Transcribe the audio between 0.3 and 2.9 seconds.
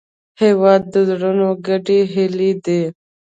هېواد د زړونو ګډې هیلې دي.